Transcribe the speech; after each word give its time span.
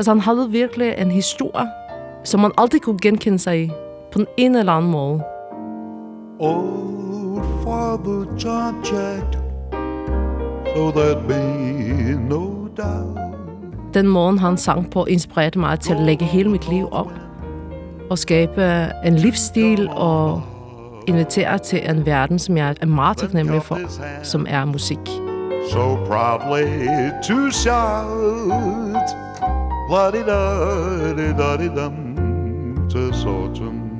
Altså, 0.00 0.10
han 0.10 0.20
havde 0.20 0.50
virkelig 0.50 0.94
en 0.98 1.10
historie, 1.10 1.68
som 2.24 2.40
man 2.40 2.50
aldrig 2.58 2.82
kunne 2.82 2.98
genkende 3.02 3.38
sig 3.38 3.62
i, 3.62 3.70
på 4.12 4.18
den 4.18 4.26
ene 4.36 4.58
eller 4.58 4.72
anden 4.72 4.90
måde. 4.90 5.22
Old 6.38 7.42
Father 7.64 8.24
John 8.44 8.76
Jett, 8.76 9.38
so 10.76 10.90
there'd 10.90 11.26
be 11.28 12.28
no 12.28 12.44
doubt. 12.76 13.94
Den 13.94 14.08
morgen, 14.08 14.38
han 14.38 14.56
sang 14.56 14.90
på, 14.90 15.04
inspirerede 15.04 15.58
mig 15.58 15.80
til 15.80 15.92
at 15.94 16.00
lægge 16.00 16.24
hele 16.24 16.50
mit 16.50 16.68
liv 16.68 16.88
op 16.92 17.12
og 18.10 18.18
skabe 18.18 18.86
en 19.04 19.16
livsstil 19.16 19.88
og 19.88 20.42
invitere 21.06 21.58
til 21.58 21.90
en 21.90 22.06
verden, 22.06 22.38
som 22.38 22.56
jeg 22.56 22.76
er 22.80 22.86
meget 22.86 23.16
taknemmelig 23.16 23.62
for, 23.62 23.78
som 24.22 24.46
er 24.48 24.64
musik. 24.64 25.08
So 25.70 25.96
proudly 26.06 27.10
to 27.22 27.50
shout, 27.50 29.29
la 29.90 30.10
di 30.10 30.22
da 30.22 31.12
di 31.16 31.32
da 31.32 31.56
di 31.56 31.68
dum, 31.68 32.14
tis 32.88 33.24
autumn. 33.24 33.98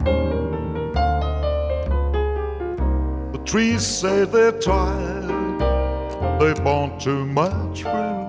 The 3.32 3.38
trees 3.44 3.82
say 3.82 4.24
they're 4.24 4.58
tired, 4.60 5.60
they've 6.38 6.62
borne 6.64 6.92
too 6.98 7.26
much 7.26 7.82
fruit. 7.82 8.20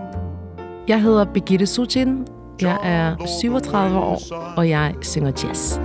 Jeg 0.88 1.02
hedder 1.02 1.26
Birgitte 1.26 1.66
Sutin. 1.66 2.28
Jeg 2.62 2.78
er 2.84 3.16
37 3.42 3.98
år, 3.98 4.20
og 4.58 4.70
jeg 4.70 4.94
synger 5.02 5.32
jazz. 5.44 5.80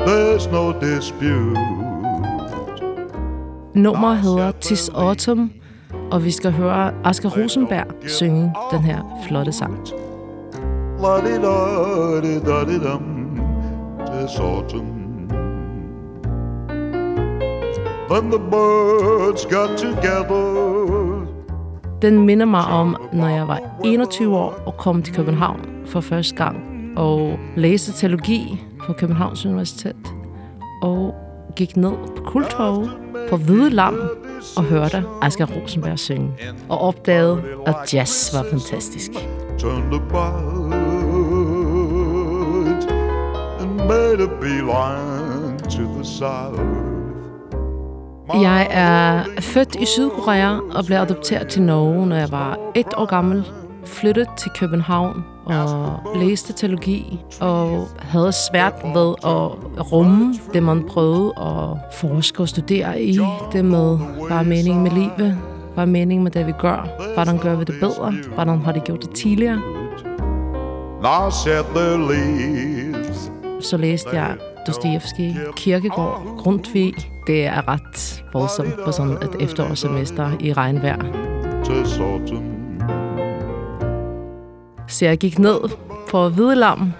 There's 0.00 0.52
no 0.52 0.72
dispute. 0.72 1.58
Nummeret 3.74 4.18
hedder 4.18 4.52
Tis 4.60 4.88
Autumn, 4.88 5.52
og 6.10 6.24
vi 6.24 6.30
skal 6.30 6.52
høre 6.52 6.92
Asger 7.04 7.30
Rosenberg 7.42 7.86
synge 8.06 8.52
den 8.72 8.82
her 8.82 9.20
flotte 9.28 9.52
sang. 9.52 9.78
La 11.02 11.20
di 11.20 11.38
da 11.38 12.20
di 12.20 12.34
da 12.40 12.64
di 12.64 12.78
dum, 12.78 13.04
tis 14.06 14.38
autumn. 14.38 15.28
Then 18.10 18.30
the 18.30 18.38
birds 18.38 19.46
got 19.46 19.78
together. 19.78 21.26
Den 22.02 22.26
minder 22.26 22.46
mig 22.46 22.64
om, 22.64 22.96
når 23.12 23.28
jeg 23.28 23.48
var 23.48 23.60
21 23.84 24.36
år 24.36 24.54
og 24.66 24.76
kom 24.76 25.02
til 25.02 25.14
København 25.14 25.60
for 25.86 26.00
første 26.00 26.36
gang 26.36 26.56
og 26.96 27.38
læste 27.56 27.92
teologi 27.92 28.64
på 28.86 28.92
Københavns 28.92 29.46
Universitet 29.46 30.14
og 30.82 31.14
gik 31.56 31.76
ned 31.76 31.92
på 32.16 32.22
Kultorvet 32.26 32.90
på 33.30 33.36
Hvide 33.36 33.70
Lam 33.70 34.00
og 34.56 34.64
hørte 34.64 35.04
Asger 35.22 35.46
Rosenberg 35.46 35.98
synge 35.98 36.30
og 36.68 36.78
opdagede, 36.78 37.42
at 37.66 37.94
jazz 37.94 38.34
var 38.34 38.44
fantastisk. 38.50 39.10
Turned 39.58 39.94
about 39.94 40.79
made 43.90 44.20
a 44.20 44.28
beeline 44.40 45.58
to 45.58 45.82
the 45.96 46.04
south. 46.04 46.60
Jeg 48.42 48.66
er 48.70 49.24
født 49.40 49.74
i 49.74 49.86
Sydkorea 49.86 50.58
og 50.74 50.84
blev 50.86 50.96
adopteret 50.96 51.48
til 51.48 51.62
Norge, 51.62 52.06
når 52.06 52.16
jeg 52.16 52.28
var 52.30 52.58
et 52.74 52.86
år 52.96 53.04
gammel. 53.04 53.48
Flyttede 53.84 54.26
til 54.38 54.50
København 54.50 55.24
og 55.46 56.00
læste 56.16 56.52
teologi 56.52 57.20
og 57.40 57.88
havde 57.98 58.32
svært 58.32 58.74
ved 58.94 59.14
at 59.24 59.92
rumme 59.92 60.34
det, 60.54 60.62
man 60.62 60.84
prøvede 60.88 61.32
at 61.36 61.94
forske 61.94 62.42
og 62.42 62.48
studere 62.48 63.02
i. 63.02 63.18
Det 63.52 63.64
med, 63.64 63.98
hvad 64.26 64.36
er 64.36 64.42
meningen 64.42 64.82
med 64.82 64.90
livet? 64.90 65.38
Hvad 65.74 65.84
er 65.84 65.88
meningen 65.88 66.24
med 66.24 66.30
det, 66.30 66.46
vi 66.46 66.52
gør? 66.52 66.88
Hvordan 67.14 67.38
gør 67.38 67.54
vi 67.54 67.64
det 67.64 67.74
bedre? 67.80 68.12
Hvordan 68.34 68.58
har 68.58 68.72
de 68.72 68.80
gjort 68.80 69.02
det 69.02 69.10
tidligere? 69.10 69.60
Now 71.02 71.30
shed 71.30 71.64
their 71.74 71.96
leaves. 71.96 72.89
Så 73.60 73.76
læste 73.76 74.10
jeg 74.10 74.36
Dostoyevsky, 74.66 75.32
Kierkegaard, 75.56 76.36
Grundtvig. 76.38 76.94
Det 77.26 77.46
er 77.46 77.68
ret 77.68 78.24
voldsomt 78.32 78.84
på 78.84 78.92
sådan 78.92 79.12
et 79.12 79.36
efterårssemester 79.40 80.30
i 80.40 80.52
regnvejr. 80.52 80.98
Så 84.88 85.04
jeg 85.04 85.18
gik 85.18 85.38
ned 85.38 85.60
på 86.10 86.28
Hvidelam. 86.28 86.92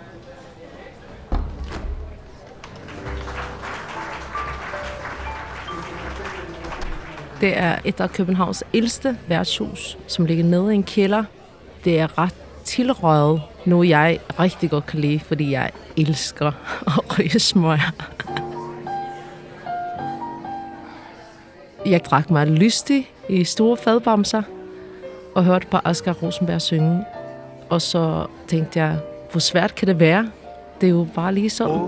Det 7.40 7.58
er 7.58 7.78
et 7.84 8.00
af 8.00 8.10
Københavns 8.10 8.64
ældste 8.74 9.18
værtshus, 9.28 9.98
som 10.06 10.24
ligger 10.24 10.44
nede 10.44 10.72
i 10.72 10.74
en 10.74 10.82
kælder. 10.82 11.24
Det 11.84 12.00
er 12.00 12.18
ret 12.18 12.34
tilrøget, 12.70 13.42
nu 13.64 13.82
jeg 13.82 14.18
rigtig 14.40 14.70
godt 14.70 14.86
kan 14.86 15.00
lide, 15.00 15.20
fordi 15.20 15.50
jeg 15.52 15.70
elsker 15.96 16.46
at 16.86 17.18
ryge 17.18 17.38
smøger. 17.40 17.92
Jeg 21.86 22.04
drak 22.04 22.30
mig 22.30 22.46
lystig 22.46 23.10
i 23.28 23.44
store 23.44 23.76
fadbamser 23.76 24.42
og 25.34 25.44
hørte 25.44 25.66
på 25.66 25.76
Asger 25.84 26.12
Rosenberg 26.12 26.62
synge. 26.62 27.04
Og 27.70 27.82
så 27.82 28.26
tænkte 28.48 28.78
jeg, 28.78 28.98
hvor 29.30 29.40
svært 29.40 29.74
kan 29.74 29.88
det 29.88 30.00
være? 30.00 30.30
Det 30.80 30.86
er 30.86 30.90
jo 30.90 31.06
bare 31.14 31.34
lige 31.34 31.50
sådan. 31.50 31.80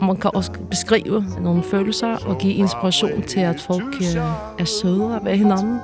Man 0.00 0.16
kan 0.16 0.30
også 0.34 0.52
beskrive 0.70 1.24
nogle 1.40 1.62
følelser 1.62 2.16
og 2.26 2.38
give 2.38 2.52
inspiration 2.52 3.22
til, 3.22 3.40
at 3.40 3.60
folk 3.60 3.94
øh, 4.00 4.22
er 4.58 4.64
søde 4.64 5.20
ved 5.24 5.36
hinanden. 5.36 5.78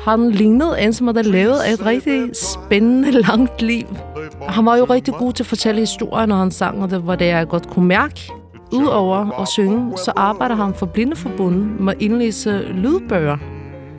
Han 0.00 0.30
lignede 0.30 0.80
en, 0.80 0.92
som 0.92 1.06
havde 1.06 1.30
levet 1.30 1.72
et 1.72 1.86
rigtig 1.86 2.30
spændende, 2.36 3.10
langt 3.10 3.62
liv. 3.62 3.86
Han 4.48 4.66
var 4.66 4.76
jo 4.76 4.84
rigtig 4.84 5.14
god 5.14 5.32
til 5.32 5.42
at 5.42 5.46
fortælle 5.46 5.80
historier, 5.80 6.26
når 6.26 6.36
han 6.36 6.50
sang, 6.50 6.82
og 6.82 6.90
det 6.90 7.06
var 7.06 7.16
det, 7.16 7.26
jeg 7.26 7.48
godt 7.48 7.70
kunne 7.70 7.88
mærke. 7.88 8.32
Udover 8.72 9.40
at 9.40 9.48
synge, 9.48 9.98
så 9.98 10.12
arbejder 10.16 10.54
han 10.54 10.74
for 10.74 10.86
Blindeforbundet 10.86 11.80
med 11.80 11.92
at 11.92 12.02
indlæse 12.02 12.50
lydbøger. 12.58 13.55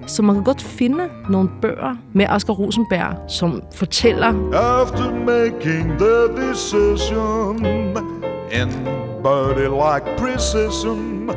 Så 0.08 0.22
man 0.22 0.36
kan 0.36 0.44
godt 0.44 0.62
finde 0.62 1.04
nogle 1.30 1.50
bøger 1.62 1.96
med 2.14 2.26
Asger 2.30 2.54
Rosenberg, 2.54 3.32
som 3.32 3.62
fortæller, 3.76 4.28
After 4.54 5.14
making 5.26 6.00
the 6.00 6.50
decision 6.50 7.66
in 8.52 8.70
birdie-like 9.24 10.18
precision, 10.18 11.30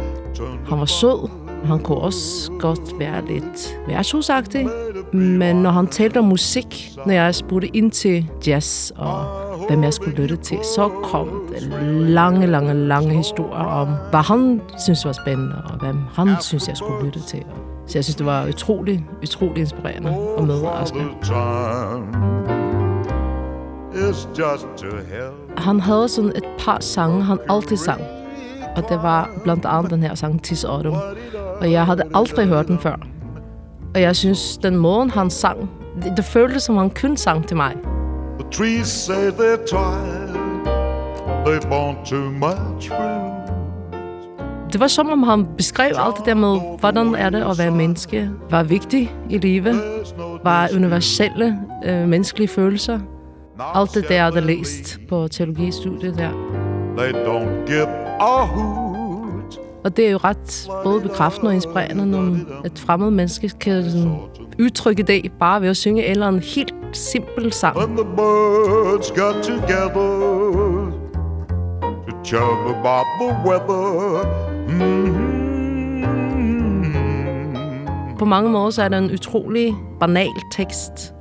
han 0.68 0.78
var 0.78 0.84
sød. 0.84 1.28
Han 1.64 1.78
kunne 1.78 1.98
også 1.98 2.52
godt 2.58 2.98
være 2.98 3.26
lidt 3.26 3.78
værtshusagtig. 3.88 4.68
Men 5.12 5.56
når 5.56 5.70
han 5.70 5.86
talte 5.86 6.18
om 6.18 6.24
musik, 6.24 6.90
når 7.06 7.12
jeg 7.12 7.34
spurgte 7.34 7.76
ind 7.76 7.90
til 7.90 8.30
jazz 8.46 8.90
og 8.90 9.24
hvem 9.68 9.82
jeg 9.84 9.92
skulle 9.92 10.16
lytte 10.16 10.36
til, 10.36 10.58
så 10.74 10.88
kom 11.04 11.28
det 11.54 11.62
lange, 12.08 12.46
lange, 12.46 12.74
lange 12.74 13.14
historier 13.14 13.64
om, 13.64 13.88
hvad 14.10 14.20
han 14.20 14.60
synes 14.78 15.04
var 15.04 15.12
spændende, 15.12 15.56
og 15.64 15.78
hvem 15.80 15.96
han 16.14 16.28
synes, 16.40 16.68
jeg 16.68 16.76
skulle 16.76 17.04
lytte 17.04 17.20
til. 17.22 17.42
Så 17.90 17.98
jeg 17.98 18.04
synes, 18.04 18.16
det 18.16 18.26
var 18.26 18.48
utrolig, 18.48 19.06
utrolig 19.22 19.60
inspirerende 19.60 20.10
to 24.76 24.86
hell. 24.86 25.32
Han 25.56 25.80
havde 25.80 26.08
sådan 26.08 26.32
et 26.36 26.44
par 26.58 26.78
sange, 26.80 27.22
han 27.22 27.38
altid 27.48 27.76
sang. 27.76 28.00
Og 28.76 28.88
det 28.88 29.02
var 29.02 29.30
blandt 29.44 29.64
andet 29.64 29.90
den 29.90 30.02
her 30.02 30.14
sang, 30.14 30.42
Tis 30.42 30.64
Autumn. 30.64 30.98
Og 31.60 31.72
jeg 31.72 31.86
havde 31.86 32.02
aldrig 32.14 32.46
hørt 32.46 32.66
den 32.66 32.78
før. 32.78 32.96
Og 33.94 34.00
jeg 34.00 34.16
synes, 34.16 34.58
den 34.58 34.76
måde, 34.76 35.10
han 35.10 35.30
sang, 35.30 35.70
det, 36.02 36.12
det 36.16 36.24
føltes 36.24 36.62
som, 36.62 36.76
han 36.76 36.90
kun 36.90 37.16
sang 37.16 37.48
til 37.48 37.56
mig. 37.56 37.76
The 38.40 38.50
trees 38.50 38.86
say 38.86 39.30
they're 39.30 39.66
tired, 39.66 40.36
they've 41.46 41.68
borne 41.68 41.96
too 42.04 42.30
much 42.30 42.88
fruit. 42.88 43.59
Det 44.72 44.80
var 44.80 44.86
som 44.86 45.08
om, 45.08 45.22
han 45.22 45.46
beskrev 45.56 45.92
alt 45.98 46.16
det 46.16 46.26
der 46.26 46.34
med, 46.34 46.78
hvordan 46.80 47.14
er 47.14 47.30
det 47.30 47.42
at 47.50 47.58
være 47.58 47.70
menneske, 47.70 48.30
hvad 48.48 48.58
er 48.58 48.62
vigtigt 48.62 49.10
i 49.30 49.38
livet, 49.38 49.74
er 50.44 50.68
universelle 50.76 51.58
øh, 51.84 52.08
menneskelige 52.08 52.48
følelser. 52.48 52.98
Alt 53.74 53.94
det 53.94 54.08
der, 54.08 54.22
havde 54.22 54.40
læst 54.40 54.98
på 55.08 55.28
teologistudiet 55.28 56.18
der. 56.18 56.30
They 56.98 57.12
don't 57.12 57.66
give 57.66 57.88
a 58.20 58.44
hoot. 58.44 59.58
Og 59.84 59.96
det 59.96 60.06
er 60.06 60.10
jo 60.10 60.16
ret 60.16 60.68
både 60.84 61.00
bekræftende 61.00 61.48
og 61.48 61.54
inspirerende, 61.54 62.06
når 62.06 62.36
et 62.66 62.78
fremmed 62.78 63.10
menneske 63.10 63.48
kan 63.48 63.84
sådan 63.84 64.16
udtrykke 64.60 65.02
det 65.02 65.32
bare 65.40 65.62
ved 65.62 65.68
at 65.68 65.76
synge 65.76 66.04
en 66.04 66.10
eller 66.10 66.26
anden 66.26 66.42
helt 66.42 66.74
simpel 66.92 67.52
sang. 67.52 67.76
When 67.76 67.96
the 67.96 68.06
birds 68.16 69.10
got 69.10 69.34
together 69.42 70.10
to 71.80 72.24
chirp 72.24 72.76
about 72.76 73.06
the 73.20 73.50
weather. 73.50 74.49
Mm-hmm. 74.70 75.40
På 78.18 78.24
mange 78.24 78.50
måder 78.50 78.70
så 78.70 78.82
er 78.82 78.88
det 78.88 78.98
en 78.98 79.10
utrolig 79.10 79.74
banal 80.00 80.28
tekst. 80.52 81.14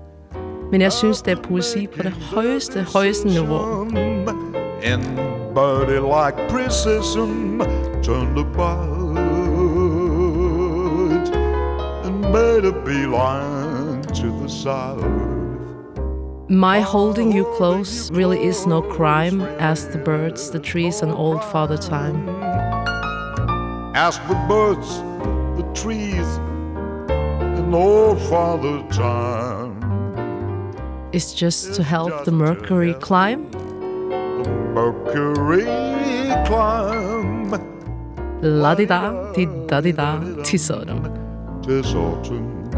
Men 0.72 0.82
jeg 0.82 0.92
synes, 0.92 1.22
det 1.22 1.32
er 1.38 1.42
poesi 1.42 1.88
på 1.88 2.04
det 2.04 2.12
højeste, 2.12 2.86
højeste 2.94 3.28
niveau. 3.28 3.88
Like 6.02 6.36
turned 8.04 8.40
about 8.40 9.10
and 12.06 12.22
made 12.32 12.66
a 12.66 12.72
beeline 12.72 14.02
to 14.04 14.32
the 14.42 14.50
south. 14.50 15.04
My 16.50 16.80
holding 16.80 17.32
you 17.32 17.46
close 17.58 18.10
really 18.12 18.40
is 18.40 18.66
no 18.66 18.82
crime, 18.82 19.42
as 19.60 19.88
the 19.88 20.00
birds, 20.00 20.50
the 20.50 20.60
trees, 20.60 21.02
and 21.04 21.12
old 21.12 21.44
Father 21.44 21.78
Time. 21.78 22.59
Ask 24.00 24.26
the 24.30 24.36
birds, 24.48 25.02
the 25.58 25.66
trees, 25.74 26.30
and 27.10 27.76
old 27.76 28.18
Father 28.30 28.82
Time. 28.90 29.76
It's 31.12 31.34
just 31.34 31.74
to 31.74 31.84
help 31.84 32.24
the 32.24 32.32
mercury 32.32 32.94
climb. 33.02 33.52
The 33.52 34.50
Mercury 34.74 35.66
climb. 36.46 37.52
La 38.42 38.74
di 38.74 38.86
da, 38.86 39.34
di 39.34 39.46
da 39.68 39.82
di 39.82 39.92
da, 39.92 40.20
tis 40.46 40.72
autumn. 40.72 41.04
Tis 41.62 41.94
autumn. 41.94 42.72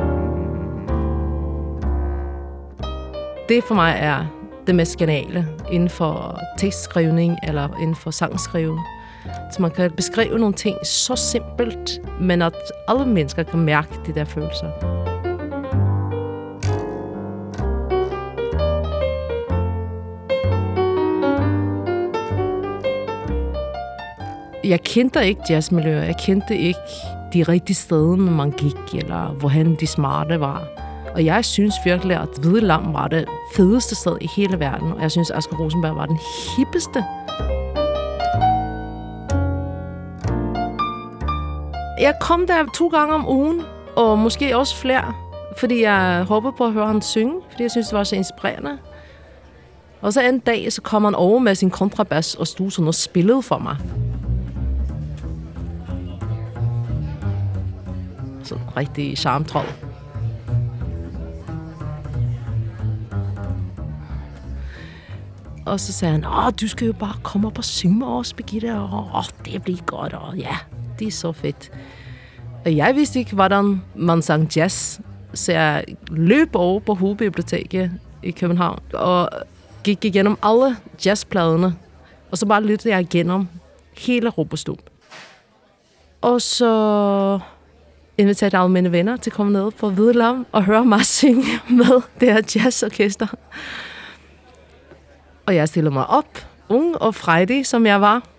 Det 3.49 3.63
for 3.63 3.75
mig 3.75 3.97
er 3.99 4.25
det 4.67 4.75
mest 4.75 4.97
geniale 4.97 5.47
inden 5.71 5.89
for 5.89 6.39
tekstskrivning 6.57 7.37
eller 7.43 7.69
inden 7.77 7.95
for 7.95 8.11
sangskrivning. 8.11 9.00
Så 9.51 9.61
man 9.61 9.71
kan 9.71 9.91
beskrive 9.91 10.39
nogle 10.39 10.53
ting 10.53 10.77
så 10.85 11.15
simpelt, 11.15 12.01
men 12.21 12.41
at 12.41 12.53
alle 12.87 13.05
mennesker 13.05 13.43
kan 13.43 13.59
mærke 13.59 13.89
de 14.05 14.13
der 14.13 14.25
følelser. 14.25 14.67
Jeg 24.63 24.81
kendte 24.83 25.27
ikke 25.27 25.41
jazzmiljøer. 25.49 26.03
Jeg 26.03 26.17
kendte 26.17 26.57
ikke 26.57 26.79
de 27.33 27.43
rigtige 27.43 27.75
steder, 27.75 28.15
man 28.15 28.51
gik, 28.51 29.03
eller 29.03 29.33
hvorhen 29.33 29.75
de 29.75 29.87
smarte 29.87 30.39
var. 30.39 30.67
Og 31.13 31.25
jeg 31.25 31.45
synes 31.45 31.73
virkelig, 31.85 32.17
at 32.17 32.29
Hvide 32.41 32.61
Lam 32.61 32.93
var 32.93 33.07
det 33.07 33.25
fedeste 33.55 33.95
sted 33.95 34.17
i 34.21 34.27
hele 34.35 34.59
verden. 34.59 34.91
Og 34.91 35.01
jeg 35.01 35.11
synes, 35.11 35.31
Asger 35.31 35.57
Rosenberg 35.57 35.95
var 35.95 36.05
den 36.05 36.19
hippeste. 36.57 37.03
Jeg 42.01 42.15
kom 42.19 42.47
der 42.47 42.65
to 42.65 42.87
gange 42.87 43.13
om 43.13 43.29
ugen, 43.29 43.61
og 43.95 44.19
måske 44.19 44.57
også 44.57 44.75
flere, 44.75 45.13
fordi 45.57 45.81
jeg 45.81 46.23
håbede 46.27 46.53
på 46.57 46.65
at 46.65 46.73
høre 46.73 46.87
ham 46.87 47.01
synge, 47.01 47.41
fordi 47.49 47.63
jeg 47.63 47.71
synes, 47.71 47.87
det 47.87 47.97
var 47.97 48.03
så 48.03 48.15
inspirerende. 48.15 48.77
Og 50.01 50.13
så 50.13 50.21
en 50.21 50.39
dag, 50.39 50.73
så 50.73 50.81
kom 50.81 51.03
han 51.03 51.15
over 51.15 51.39
med 51.39 51.55
sin 51.55 51.69
kontrabas 51.69 52.35
og 52.35 52.47
stod 52.47 52.71
sådan 52.71 52.87
og 52.87 52.95
spillede 52.95 53.41
for 53.41 53.57
mig. 53.57 53.77
Sådan 58.43 58.63
rigtig 58.77 59.17
charmtrold. 59.17 59.67
Og 65.65 65.79
så 65.79 65.93
sagde 65.93 66.11
han, 66.11 66.25
åh, 66.25 66.51
du 66.61 66.67
skal 66.67 66.87
jo 66.87 66.93
bare 66.93 67.15
komme 67.23 67.47
op 67.47 67.57
og 67.57 67.63
synge 67.63 67.95
med 67.95 68.07
os, 68.07 68.33
Birgitte. 68.33 68.79
Og 68.79 69.09
åh, 69.15 69.23
det 69.45 69.63
bliver 69.63 69.81
godt, 69.85 70.13
og 70.13 70.37
ja, 70.37 70.57
det 71.01 71.07
er 71.07 71.11
så 71.11 71.31
fedt. 71.31 71.71
Og 72.65 72.75
jeg 72.75 72.95
vidste 72.95 73.19
ikke, 73.19 73.33
hvordan 73.35 73.81
man 73.95 74.21
sang 74.21 74.57
jazz, 74.57 74.99
så 75.33 75.51
jeg 75.51 75.83
løb 76.07 76.55
over 76.55 76.79
på 76.79 76.93
Hovedbiblioteket 76.93 77.91
i 78.23 78.31
København 78.31 78.79
og 78.93 79.29
gik 79.83 80.05
igennem 80.05 80.37
alle 80.43 80.77
jazzpladerne, 81.05 81.75
og 82.31 82.37
så 82.37 82.45
bare 82.45 82.63
lyttede 82.63 82.93
jeg 82.93 83.01
igennem 83.01 83.47
hele 83.97 84.29
Robostub. 84.29 84.79
Og 86.21 86.41
så 86.41 87.39
inviterede 88.17 88.57
alle 88.57 88.71
mine 88.71 88.91
venner 88.91 89.17
til 89.17 89.29
at 89.29 89.33
komme 89.33 89.53
ned 89.53 89.71
på 89.71 89.89
Hvidelam 89.89 90.45
og 90.51 90.63
høre 90.63 90.85
mig 90.85 91.05
synge 91.05 91.59
med 91.79 92.01
det 92.19 92.33
her 92.33 92.41
jazzorkester. 92.55 93.27
Og 95.45 95.55
jeg 95.55 95.67
stillede 95.67 95.93
mig 95.93 96.07
op, 96.07 96.47
ung 96.69 97.01
og 97.01 97.15
frejdig, 97.15 97.65
som 97.65 97.85
jeg 97.85 98.01
var. 98.01 98.30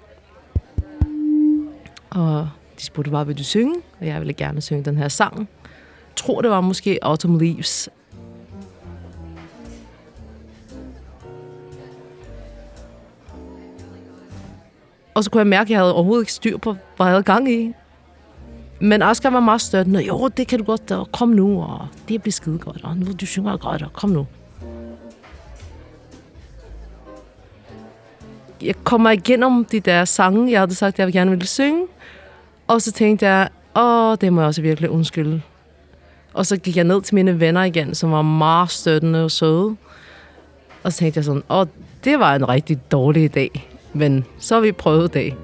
Og 2.14 2.48
de 2.78 2.84
spurgte, 2.84 3.10
bare, 3.10 3.26
vil 3.26 3.38
du 3.38 3.44
synge? 3.44 3.74
Og 4.00 4.06
jeg 4.06 4.20
ville 4.20 4.32
gerne 4.32 4.60
synge 4.60 4.84
den 4.84 4.96
her 4.96 5.08
sang. 5.08 5.38
Jeg 5.38 6.16
tror, 6.16 6.40
det 6.40 6.50
var 6.50 6.60
måske 6.60 6.98
Autumn 7.02 7.38
Leaves. 7.38 7.88
Og 15.14 15.24
så 15.24 15.30
kunne 15.30 15.38
jeg 15.38 15.46
mærke, 15.46 15.66
at 15.66 15.70
jeg 15.70 15.78
havde 15.78 15.94
overhovedet 15.94 16.22
ikke 16.22 16.32
styr 16.32 16.56
på, 16.56 16.72
hvad 16.72 17.06
jeg 17.06 17.12
havde 17.12 17.22
gang 17.22 17.52
i. 17.52 17.72
Men 18.80 19.02
Oscar 19.02 19.30
var 19.30 19.40
meget 19.40 19.60
støttende. 19.60 20.00
Jo, 20.00 20.28
det 20.28 20.48
kan 20.48 20.58
du 20.58 20.64
godt, 20.64 20.90
og 20.90 21.12
kom 21.12 21.28
nu, 21.28 21.62
og 21.62 21.88
det 22.08 22.22
bliver 22.22 22.32
skide 22.32 22.58
godt, 22.58 22.84
og 22.84 22.96
nu 22.96 23.06
du 23.20 23.26
synger 23.26 23.56
godt, 23.56 23.82
og 23.82 23.92
kom 23.92 24.10
nu. 24.10 24.26
Jeg 28.62 28.74
kommer 28.84 29.10
igennem 29.10 29.64
de 29.64 29.80
der 29.80 30.04
sange, 30.04 30.52
jeg 30.52 30.60
havde 30.60 30.74
sagt, 30.74 30.98
jeg 30.98 31.12
gerne 31.12 31.30
ville 31.30 31.46
synge. 31.46 31.86
Og 32.68 32.82
så 32.82 32.92
tænkte 32.92 33.26
jeg, 33.26 33.48
åh, 33.76 34.16
det 34.20 34.32
må 34.32 34.40
jeg 34.40 34.48
også 34.48 34.62
virkelig 34.62 34.90
undskylde. 34.90 35.42
Og 36.34 36.46
så 36.46 36.56
gik 36.56 36.76
jeg 36.76 36.84
ned 36.84 37.02
til 37.02 37.14
mine 37.14 37.40
venner 37.40 37.64
igen, 37.64 37.94
som 37.94 38.12
var 38.12 38.22
meget 38.22 38.70
støttende 38.70 39.24
og 39.24 39.30
søde. 39.30 39.76
Og 40.82 40.92
så 40.92 40.98
tænkte 40.98 41.18
jeg 41.18 41.24
sådan, 41.24 41.42
åh, 41.50 41.66
det 42.04 42.18
var 42.18 42.34
en 42.34 42.48
rigtig 42.48 42.78
dårlig 42.92 43.34
dag. 43.34 43.68
Men 43.92 44.24
så 44.38 44.54
har 44.54 44.60
vi 44.60 44.72
prøvet 44.72 45.14
det. 45.14 45.34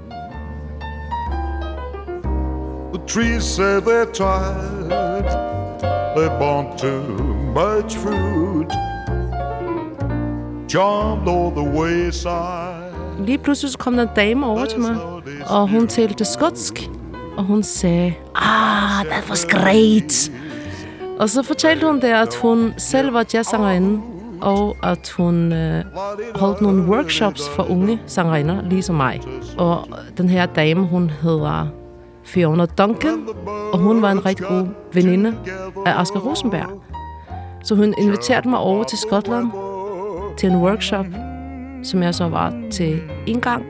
The 2.94 3.06
trees 3.06 3.44
say 3.44 3.80
they're 3.80 4.12
tired. 4.12 5.48
They 6.16 6.28
want 6.40 6.78
too 6.78 7.02
much 7.54 7.96
fruit. 7.96 8.72
Charmed 10.68 11.28
all 11.28 11.50
the 11.50 11.80
wayside. 11.80 12.77
Lige 13.18 13.38
pludselig 13.38 13.72
så 13.72 13.78
kom 13.78 13.94
der 13.94 14.02
en 14.02 14.08
dame 14.16 14.46
over 14.46 14.64
til 14.64 14.80
mig, 14.80 14.96
og 15.46 15.68
hun 15.68 15.86
talte 15.86 16.24
skotsk. 16.24 16.90
Og 17.36 17.44
hun 17.44 17.62
sagde, 17.62 18.14
ah, 18.34 19.04
that 19.06 19.30
was 19.30 19.46
great. 19.46 20.30
Og 21.18 21.30
så 21.30 21.42
fortalte 21.42 21.86
hun 21.86 22.00
der, 22.00 22.16
at 22.16 22.34
hun 22.42 22.74
selv 22.76 23.12
var 23.12 23.24
jazzsangerinde, 23.34 24.00
og 24.40 24.76
at 24.82 25.14
hun 25.16 25.52
øh, 25.52 25.84
holdt 26.34 26.60
nogle 26.60 26.82
workshops 26.82 27.48
for 27.48 27.70
unge 27.70 28.00
sangerinder, 28.06 28.62
ligesom 28.62 28.94
mig. 28.94 29.20
Og 29.58 29.88
den 30.18 30.28
her 30.28 30.46
dame, 30.46 30.86
hun 30.86 31.10
hedder 31.22 31.66
Fiona 32.24 32.66
Duncan, 32.66 33.26
og 33.72 33.78
hun 33.78 34.02
var 34.02 34.10
en 34.10 34.26
rigtig 34.26 34.46
god 34.46 34.66
veninde 34.92 35.34
af 35.86 36.00
Asger 36.00 36.20
Rosenberg. 36.20 36.82
Så 37.64 37.74
hun 37.74 37.94
inviterede 37.98 38.48
mig 38.48 38.58
over 38.58 38.84
til 38.84 38.98
Skotland 38.98 39.50
til 40.38 40.50
en 40.50 40.56
workshop, 40.56 41.06
som 41.82 42.02
jeg 42.02 42.14
så 42.14 42.28
var 42.28 42.54
til 42.70 43.00
en 43.26 43.40
gang. 43.40 43.64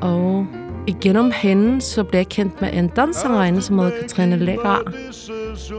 Og 0.00 0.46
igennem 0.86 1.32
hende, 1.34 1.80
så 1.80 2.04
blev 2.04 2.18
jeg 2.18 2.28
kendt 2.28 2.60
med 2.60 2.68
en 2.72 2.88
danssangerinde, 2.88 3.62
som 3.62 3.78
hedder 3.78 3.92
Katrine 4.00 4.36
Lækker, 4.36 4.92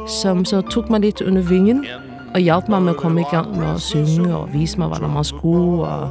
som 0.07 0.45
så 0.45 0.61
tog 0.61 0.85
mig 0.89 0.99
lidt 0.99 1.21
under 1.21 1.41
vingen 1.41 1.85
og 2.33 2.39
hjalp 2.39 2.69
mig 2.69 2.81
med 2.81 2.89
at 2.89 2.97
komme 2.97 3.21
i 3.21 3.25
gang 3.31 3.57
med 3.57 3.67
at 3.67 3.81
synge 3.81 4.35
og 4.35 4.53
vise 4.53 4.77
mig, 4.77 4.87
hvordan 4.87 5.09
man 5.09 5.23
skulle, 5.23 5.83
og 5.83 6.09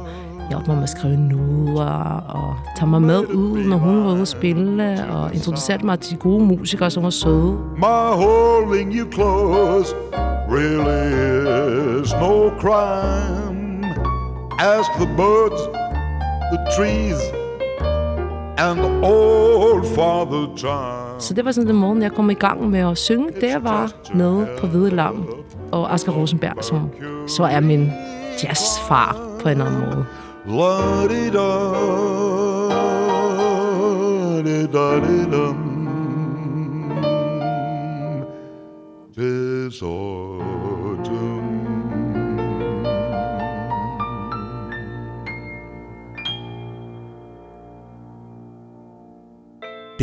hjalp 0.49 0.67
mig 0.67 0.75
med 0.75 0.83
at 0.83 0.89
skrive 0.89 1.17
noder 1.17 2.23
og 2.29 2.55
tage 2.77 2.89
mig 2.89 3.01
med 3.01 3.19
ud, 3.33 3.57
når 3.57 3.77
hun 3.77 4.05
var 4.05 4.11
ude 4.11 4.21
at 4.21 4.27
spille, 4.27 5.05
og 5.11 5.33
introducerede 5.33 5.85
mig 5.85 5.99
til 5.99 6.15
de 6.15 6.17
gode 6.19 6.43
musikere, 6.45 6.89
som 6.89 7.03
var 7.03 7.09
søde. 7.09 7.57
My 7.77 8.13
holding 8.23 8.93
you 8.93 9.11
close 9.11 9.95
really 10.49 12.03
is 12.03 12.13
no 12.13 12.49
crime. 12.59 13.44
Ask 14.59 14.91
the 14.93 15.05
birds, 15.17 15.61
the 16.51 16.59
trees, 16.77 17.19
and 18.57 18.79
old 19.03 19.83
Father 19.95 20.55
Time. 20.57 21.19
Så 21.19 21.33
det 21.33 21.45
var 21.45 21.51
sådan 21.51 21.67
den 21.67 21.75
morgen, 21.75 22.01
jeg 22.01 22.11
kom 22.11 22.29
i 22.29 22.33
gang 22.33 22.69
med 22.69 22.79
at 22.79 22.97
synge. 22.97 23.29
Der 23.41 23.59
var 23.59 23.91
nede 24.13 24.47
på 24.59 24.67
Hvide 24.67 24.89
Lam 24.89 25.27
og 25.71 25.93
Asger 25.93 26.11
Rosenberg, 26.11 26.63
som 26.63 26.89
så 27.27 27.43
er 27.43 27.59
min 27.59 27.91
jazzfar 28.43 29.17
på 29.41 29.49
en 29.49 29.61
anden 29.61 29.79
måde. 29.79 30.05
La-di-da, 30.47 31.49
di-da-di-dum. 34.43 35.64